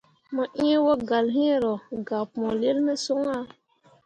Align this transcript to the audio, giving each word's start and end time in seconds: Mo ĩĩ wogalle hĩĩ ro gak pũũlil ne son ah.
Mo 0.33 0.43
ĩĩ 0.67 0.71
wogalle 0.85 1.31
hĩĩ 1.37 1.55
ro 1.63 1.73
gak 2.07 2.23
pũũlil 2.31 2.77
ne 2.85 2.93
son 3.03 3.25
ah. 3.37 3.45